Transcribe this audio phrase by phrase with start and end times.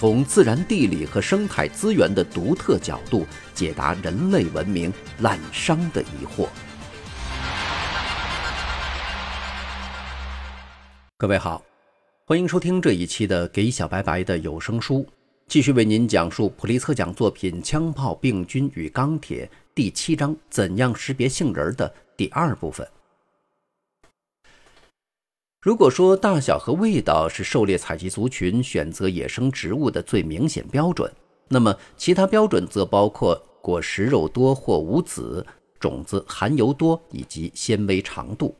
[0.00, 6.48] 从自然地理和生态资源的独特角度解答人类文明滥觞的疑惑。
[11.18, 11.62] 各位好，
[12.24, 15.00] 欢迎收听这一期的《给小白白的有声书》，
[15.46, 19.44] 继续为您讲述普利策奖作品《枪炮、病菌与钢铁》
[19.74, 22.88] 第七章“怎样识别杏仁”的第二部分。
[25.62, 31.12] 如果说大小和味道是狩猎采集族群选择野生植物的最明显标准，
[31.48, 35.44] 那么其他标准则包括果实肉多或无籽、
[35.78, 38.56] 种子含油多以及纤维长度。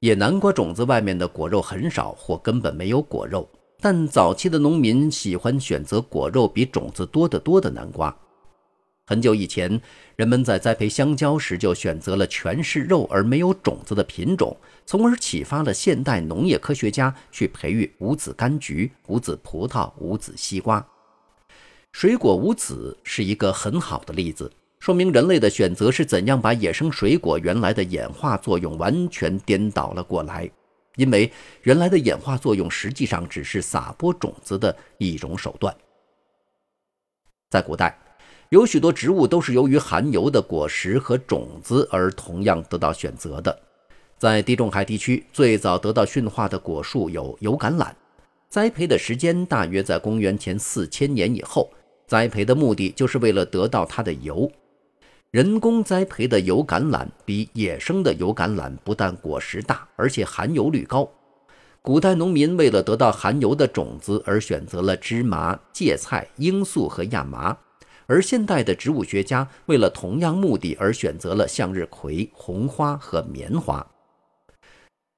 [0.00, 3.48] 野南瓜种子外面的果肉很少或根本没有果肉，
[3.80, 8.12] 但早期的农民喜欢选择果肉比种子多得多的南瓜。
[9.04, 9.80] 很久以前，
[10.14, 20.86] 人们在栽培香蕉时就选择了全是肉而没有种子的品种，从而启发了现代农业科学家去培育无籽柑橘、无籽葡萄、无籽西瓜。
[21.90, 30.48] 水果无籽是一个很好的例子，说明人类的选择是怎样把野生水果原来的演化作用完全颠倒了过来。
[30.94, 31.30] 因为
[31.62, 35.76] 原来的演化作用实际上只是撒播种子的一种手段。
[37.50, 37.98] 在古代。
[38.52, 43.58] 有许多植物都是由于含油的果实和种子而同样得到选择的。
[44.18, 47.92] 在地中海地区，最早得到驯化的果树有油橄榄，
[48.50, 51.70] 栽培的时间大约在公元前四千年以后。
[52.06, 54.52] 栽培的目的就是为了得到它的油。
[55.30, 61.08] 人工栽培的油橄榄比野生的油橄榄不但果实大，而且含油率高。
[61.80, 67.56] 古代农民为了得到含油的种子而选择了芝麻、芥菜、罂粟和亚麻。
[68.06, 73.86] 而现代的植物学家为了同样目的而选择了向日葵、红花和棉花。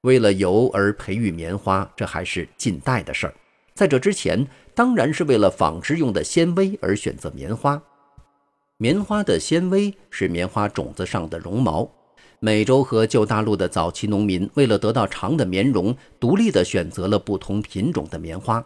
[0.01, 3.33] 为了油而培育棉花，这还是近代的事儿。
[3.73, 7.81] 在这之前，当然是为了纺织用的纤维而选择棉花。
[8.77, 11.89] 棉花的纤维是棉花种子上的绒毛。
[12.39, 18.63] 美洲和旧大陆的早期农民为了得到长的棉绒，独立地选择了不同品种的棉花。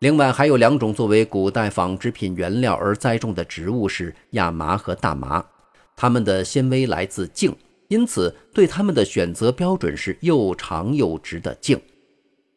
[0.00, 5.42] 另外还有两种作为古代纺织品原料而栽种的植物是亚麻和大麻，
[5.96, 7.50] 它们的纤维来自茎，
[7.88, 11.80] 因此对它们的选择标准是又长又直的茎。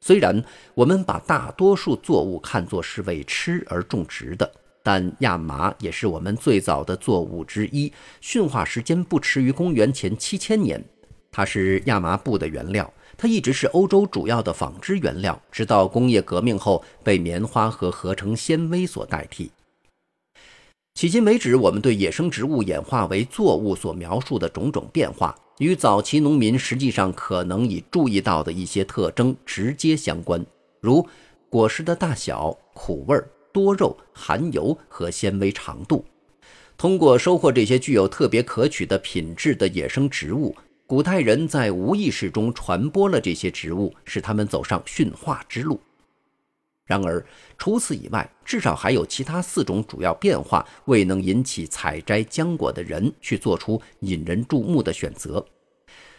[0.01, 4.51] 虽然我们把大多数作物看作是为吃而种植的，
[4.83, 7.89] 但亚麻也是我们最早的作物之一，
[8.19, 10.83] 驯化时间不迟于公元前七千年，
[11.31, 12.93] 它是亚麻布的原料。
[13.21, 19.51] 它一直是欧洲主要的纺织原料，直到工业革命后被棉花和合成纤维所代替。
[20.95, 30.45] 迄今为止，我们对野生植物演化为作物所描述的种种变化，与早期农民实际上可能已注意到的一些特征直接相关，
[30.79, 31.05] 如
[31.49, 36.05] 果实的大小、苦味、多肉、含油和纤维长度。
[36.77, 40.55] 通过收获这些具有特别可取的品质的野生植物。
[40.89, 45.79] 古代人在无意识中传播了这些植物，使他们走上驯化之路。
[46.83, 47.23] 然而，
[47.59, 55.45] 除此以外，至少还有其他四种主要变化未能引起采摘浆果的人去做出引人注目的选择。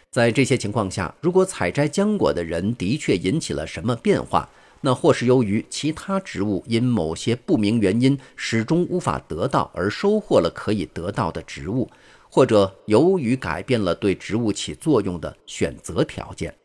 [0.09, 4.49] 在这些情况下，如果采摘浆果的人的确引起了什么变化，
[4.79, 11.89] 那或是由于其他植物因某些不明原因始终无法得到而收获了可以得到的植物。
[12.33, 16.55] 或者由于改变了对植物起作用的选择条件，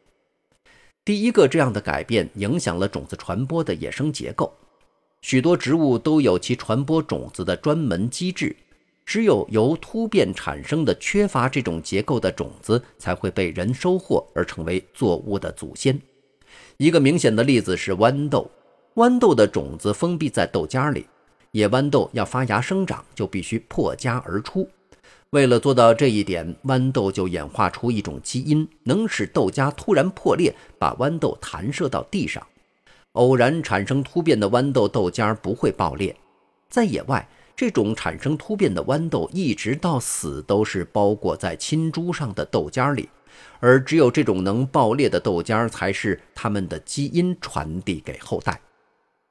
[1.05, 4.53] 第一个这样的改变影响了种子传播的野生结构。
[5.23, 8.55] 许多植物都有其传播种子的专门机制，
[9.05, 16.01] 只有由突变产生的缺乏这种结构的种子才会被人收获而成为作物的祖先。
[16.77, 18.49] 一个明显的例子是豌豆，
[18.95, 21.07] 豌豆的种子封闭在豆荚里，
[21.51, 24.69] 野豌豆要发芽生长就必须破荚而出。
[25.31, 32.47] 为了做到这一点，豌豆就演化出一种基因，能使豆荚突然破裂，把豌豆弹射到地上。
[33.13, 36.15] 偶然产生突变的豌豆豆荚不会爆裂。
[36.69, 43.09] 在野外，这种产生突变的豌豆一直到死都是包裹在亲株上的豆荚里，
[43.59, 48.61] 而只有这种能爆裂的豆荚才是它们的基因传递给后代。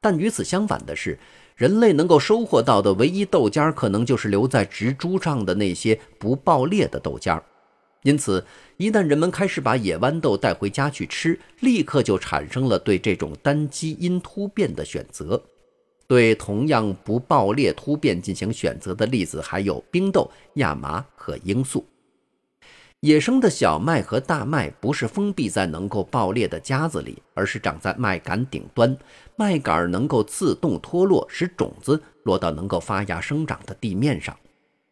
[0.02, 1.18] 但与此相反的是，
[1.56, 7.42] 人类能够收获到的唯一豆尖，可能就是留在植株上的那些不爆裂的豆尖。
[8.04, 8.46] 因此，
[8.78, 15.42] 一旦人们开始把野豌豆带回家去吃，立刻就产生了对这种单基因突变的选择。
[16.08, 21.84] 对同样不爆裂突变进行选择的例子还有冰豆、亚麻和罂粟。
[23.02, 28.98] 野生的小麦和大麦不是封闭在能够爆裂的夹子里，而是长在麦秆顶端，
[29.36, 34.36] 麦秆能够自动脱落，使种子落到能够发芽生长的地面上。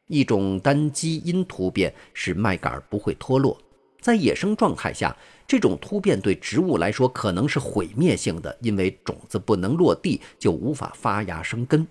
[0.07, 3.57] 一种单基因突变使麦秆不会脱落，
[3.99, 5.15] 在野生状态下，
[5.47, 11.87] 这种突变对植物来说可能是毁灭性的，因为种子不能落地就无法发芽生根。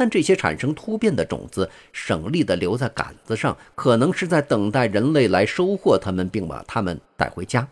[0.00, 7.68] 但这些产生突变的种子省力地留在杆子上，可能是在等待人类来收获它们，并把它们带回家。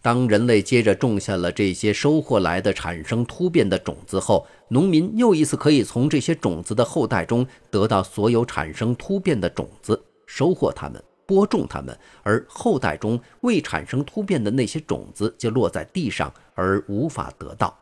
[0.00, 17.76] 当人类接着种下了这些收获来的产生突变的种子后，农民又一次可以从这些种子的后代中得到所有产生突变的种子，收获它们，播种它们，而后代中未产生突变的那些种子就落在地上而无法得到。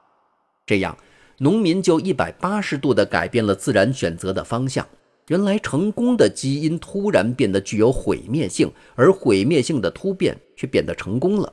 [0.64, 0.96] 这样，
[1.44, 4.88] 农民就一百八十度地改变了自然选择的方向。
[5.28, 11.52] 原来成功的基因突然变得具有毁灭性，而毁灭性的突变却变得成功了。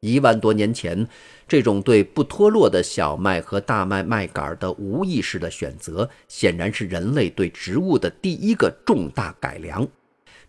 [0.00, 1.08] 一万多年前，
[1.48, 9.88] 这种对不脱落的小麦和大麦麦秆的无意识的选择，显然是人类对植物的第一个重大改良。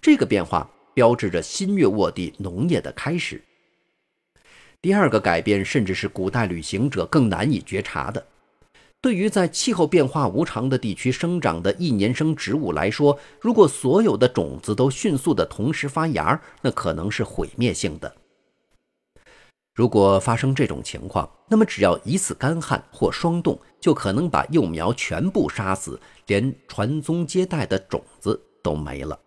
[0.01, 3.41] 这个变化标志着新月沃地农业的开始。
[4.81, 8.25] 第二个改变，甚至是古代旅行者更难以觉察的。
[9.01, 18.13] 对于在气候变化无常的地区生长的一年生植物来说，如果所有的种子都迅速的同时发芽，那可能是毁灭性的。
[19.73, 25.97] 如果发生这种情况，那么只要一次干旱或霜冻，就可能把幼苗全部杀死，
[26.27, 29.17] 连传宗接代的种子都没了。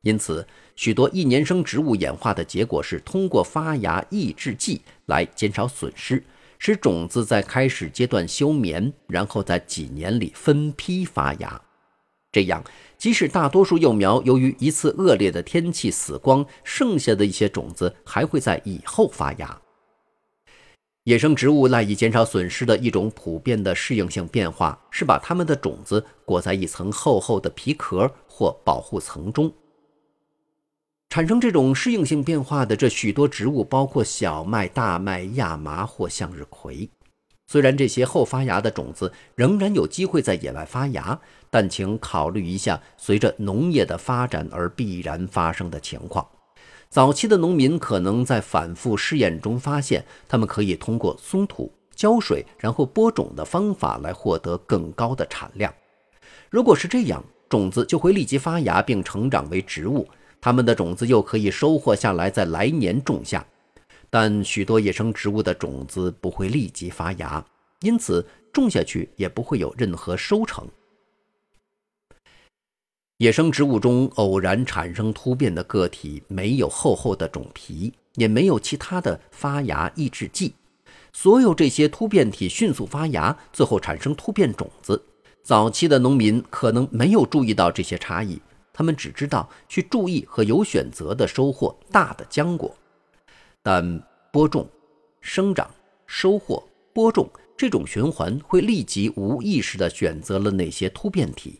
[0.00, 6.24] 因此，许多一年生植物演化的结果是通过发芽抑制剂来减少损失，
[6.58, 11.60] 使种子在开始阶段休眠，然后在几年里分批发芽。
[12.32, 12.62] 这样，
[12.98, 19.58] 即使大多数幼苗由于一次恶劣的天气死光，剩下的一些种子还会在以后发芽。
[21.04, 29.50] 野生植物赖以减少损失的一种普遍的适应性变化，是把它们的种子裹在一层厚厚的皮壳或保护层中。
[31.08, 36.88] 产生这种适应性变化的这许多植物，包括小麦、大麦、亚麻或向日葵。
[37.46, 41.18] 虽然这些后发芽的种子仍然有机会在野外发芽，
[41.48, 46.26] 但请考虑一下随着农业的发展而必然发生的情况。
[46.90, 55.72] 早期的农民可能在反复试验中发现，他们可以通过松土、浇水，然后播种的方法来获得更高的产量。
[56.50, 60.08] 如果是这样，种子就会立即发芽并成长为植物，
[60.46, 63.44] 它们的种子又可以收获下来，在来年种下。
[64.08, 67.44] 但许多野生植物的种子不会立即发芽，
[67.80, 70.64] 因此种下去也不会有任何收成。
[73.16, 80.54] 野生植物中偶然产生突变的个体没有厚厚的种皮，也没有其他的发芽抑制剂。
[81.12, 85.02] 所有这些突变体迅速发芽，最后产生突变种子。
[85.42, 88.40] 早期的农民可能没有注意到这些差异，
[88.76, 92.76] 他们只知道去注意和有选择的收获大的浆果。
[93.62, 94.68] 但播种、
[95.22, 95.70] 生长、
[96.06, 101.58] 收获、播种这种循环会立即无意识地选择了那些突变体。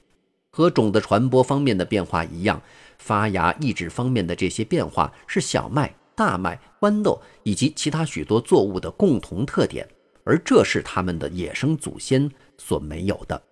[0.51, 2.61] 和种的传播方面的变化一样，
[2.99, 9.89] 发芽抑制方面的这些变化是小麦、大麦、豌豆以及其他许多作物的共同特点，
[10.25, 13.43] 而这是他们的野生祖先所没有的。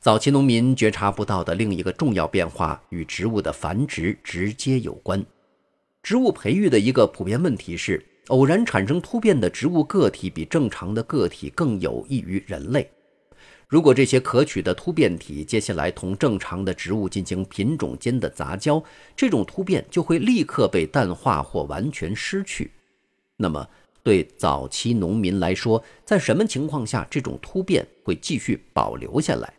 [0.00, 5.24] 早期农民觉察不到的另一个重要变化与植物的繁殖直接有关。
[6.04, 12.88] 植物培育的一个普遍问题是，偶然产生突变的植物个体比正常的个体更有益于人类。
[13.66, 18.80] 如果这些可取的突变体接下来同正常的植物进行品种间的杂交，
[19.16, 22.70] 这种突变就会立刻被淡化或完全失去。
[23.36, 23.68] 那么，
[24.04, 29.52] 对早期农民来说，在什么情况下这种突变会继续保留下来？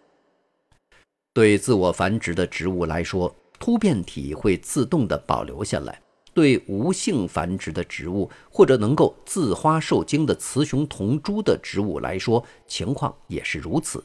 [1.33, 6.01] 对自我繁殖的植物来说，突变体会自动的保留下来。
[6.31, 14.01] 对无性繁殖的植物或者能够自花受精的雌雄同株的植物来说，情况也是如此。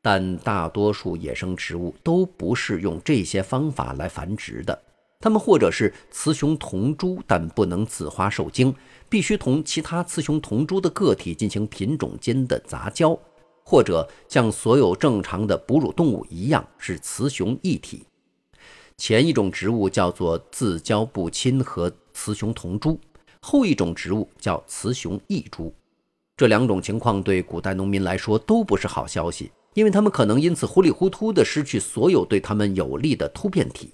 [0.00, 4.80] 但大多数野生植物都不是用这些方法来繁殖的。
[5.20, 8.74] 它们或者是雌雄同株，但不能自花受精，
[9.08, 13.18] 必须同其他雌雄同株的个体进行品种间的杂交，
[13.64, 18.04] 或者像所有正常的哺乳动物一样是雌雄一体。
[18.98, 23.00] 前一种植物叫做自交不亲和雌雄同株，
[23.40, 25.74] 后一种植物叫雌雄异株。
[26.36, 33.92] 这两种情况对古代农民来说都不是好消息，因为他们可能因此糊里糊涂地失去所有对他们有利的突变体。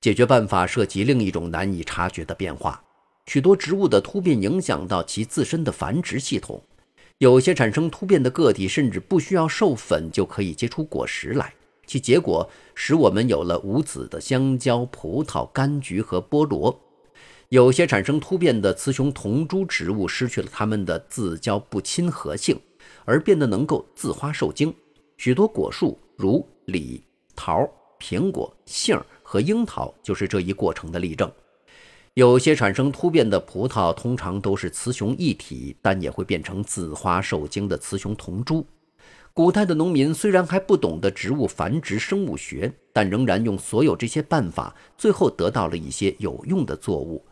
[0.00, 2.82] 解决办法涉及另一种难以察觉的变化：
[3.26, 6.62] 许多植物的突变影响到其自身的繁殖系统。
[7.18, 11.52] 有些产生突变的个体甚至不需要授粉就可以结出果实来，
[11.84, 16.80] 其结果使我们有了无籽的香蕉、葡萄、柑橘和菠萝。
[17.48, 22.56] 有些产生突变的雌雄同株植物失去了它们的自交不亲和性，
[23.04, 24.72] 而变得能够自花受精。
[25.16, 27.02] 许多果树，如李、
[27.34, 29.00] 桃、苹果、杏。
[29.30, 31.30] 和樱桃就是这一过程的例证。
[32.18, 38.66] 有些产生突变的葡萄通常都是雌雄一体，但也会变成自花受精的雌雄同株。
[39.32, 47.24] 古代的农民虽然还不懂得植物繁殖生物学，但仍然用所有这些办法，最后得到了一些有用的作物。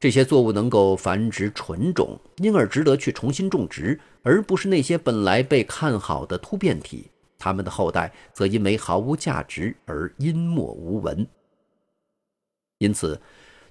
[0.00, 7.08] 这些作物能够繁殖纯种，因而值得去重新种植，而不是那些本来被看好的突变体。
[7.38, 11.24] 它们的后代则因为毫无价值而湮没无闻。
[12.78, 13.20] 因此，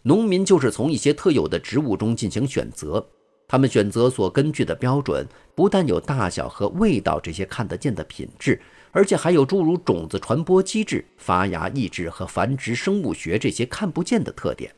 [0.04, 3.06] 农民就是从一些特有的植物中进行选择。
[3.48, 8.60] 他们选择所根据的标准，不但有大小和味道这些看得见的品质，
[8.92, 14.74] 而且还有诸如种子传播机制、发芽意志和繁殖生物学这些看不见的特点。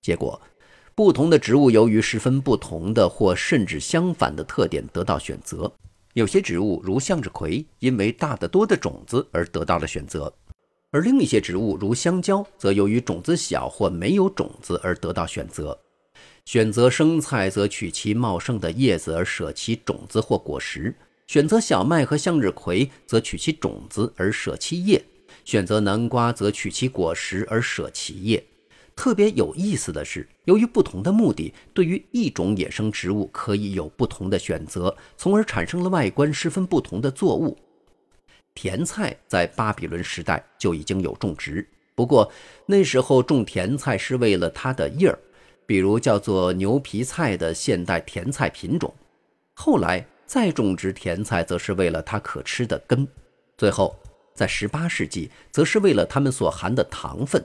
[0.00, 0.40] 结果，
[0.94, 5.70] 不同的植物由于十分不同的或甚至相反的特点得到选择。
[6.12, 10.32] 有些植物如向日葵，因为大得多的种子而得到了选择。
[10.94, 15.76] 而另一些植物，如香蕉，则由于种子小或没有种子而得到选择。
[16.44, 20.92] 选择生菜，则取其茂盛的叶子而舍其种子或果实；
[21.26, 25.00] 选择小麦和向日葵，则取其种子而舍其叶；
[25.44, 28.44] 选择南瓜，则取其果实而舍其叶。
[28.94, 37.58] 特别有意思的是，由于不同的目的，对于一种野生植物可以有不同的选择，从而产生了外观十分不同的作物。
[38.54, 42.30] 甜菜在巴比伦时代就已经有种植，不过
[42.66, 45.18] 那时候种甜菜是为了它的叶儿，
[45.66, 48.92] 比如叫做牛皮菜的现代甜菜品种。
[49.54, 53.06] 后来再种植甜菜，则是为了它可吃的根。
[53.56, 53.94] 最后
[54.34, 57.44] 在18世纪，则是为了它们所含的糖分。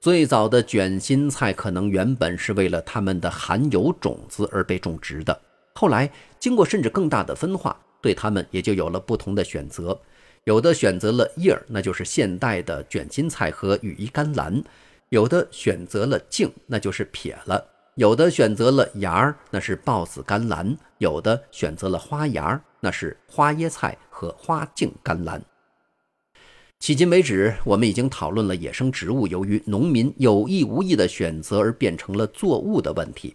[0.00, 5.38] 最早的卷心菜可能原本是为了它们的含有种子而被种植的，
[5.74, 9.98] 后来经过甚至更大的分化，对它们也就有了不同的选择。
[10.44, 14.62] 有的选择了叶儿，那就是现代的卷心菜和羽衣甘蓝；
[15.08, 17.58] 有的选择了茎，那就是撇了；
[17.94, 25.42] 有的选择了芽儿，那是豹子甘蓝；有的选择了花芽儿，那是花椰菜和花茎甘蓝。
[26.80, 33.34] 迄今为止，我们已经讨论了野生植物由于农民有意无意的选择而变成了作物的问题。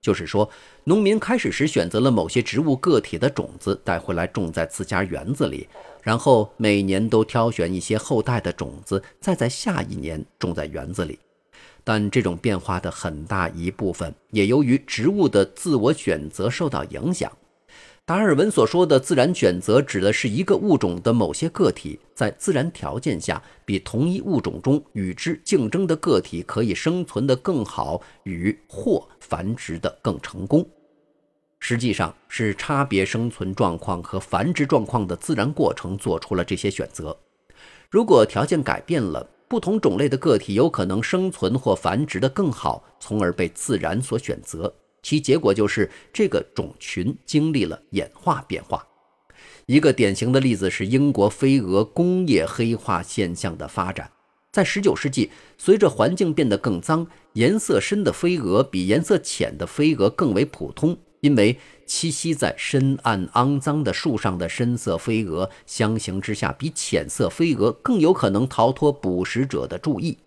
[0.00, 0.48] 就是说，
[0.84, 5.68] 农民开始时选择了某些植物个体的种子带回来种在自家园子里，
[6.02, 11.18] 然后每年都挑选一些后代的种子，再在下一年种在园子里。
[11.84, 17.30] 但这种变化的很大一部分也由于植物的自我选择受到影响。
[18.10, 30.68] 达尔文所说的自然选择，指的是一个物种的某些个体在自然条件下，比同一物种中与之竞争的个体可以生存得更好，与或繁殖得更成功。
[31.60, 37.16] 实际上是差别生存状况和繁殖状况的自然过程做出了这些选择。
[37.88, 44.74] 如果条件改变了，不同种类的个体有可能生存或繁殖得更好，从而被自然所选择。
[45.02, 48.86] 其结果就是这个种群经历了演化变化。
[49.66, 54.10] 一个典型的例子是英国飞蛾工业黑化现象的发展。
[54.52, 70.18] 在19世纪，随着环境变得更脏，颜色深的飞蛾比颜色浅的飞蛾更为普通，因为栖息在深暗肮脏的树上的深色飞蛾，相形之下比浅色飞蛾更有可能逃脱捕食者的注意。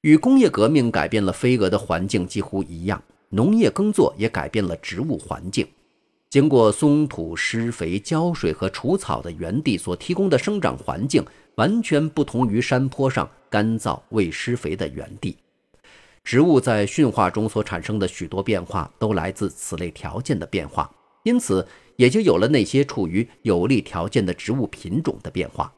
[0.00, 3.00] 与工业革命改变了飞蛾的环境几乎一样。
[3.34, 5.66] 农业耕作也改变了植物环境。
[6.28, 11.24] 经过松土、施肥、浇水和除草的园地所提供的生长环境，
[11.54, 15.36] 完全不同于山坡上干燥未施肥的园地。
[16.22, 20.90] 植物在驯化中所产生的许多变化，都来自此类条件的变化，
[21.24, 25.72] 因此也就有了那些处于有利条件的植物品种的变化。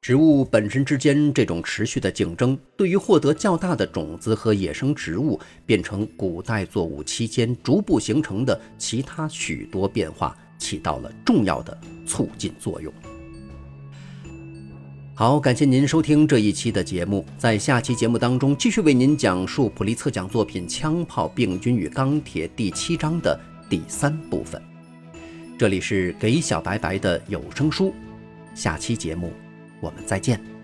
[0.00, 11.76] 植物本身之间这种持续的竞争，对于获得较大的种子和野生植物变成古代作物期间逐步形成的其他许多变化，起到了重要的
[12.06, 12.92] 促进作用。
[15.14, 23.38] 好，感谢您收听这一期的节目，在下期节目当中继续为您讲述普利策奖作品《枪炮、病菌与钢铁》第七章的
[23.68, 24.62] 第三部分。
[25.58, 27.92] 这里是给小白白的有声书，
[28.54, 29.32] 下期节目。
[29.80, 30.57] 我们再见。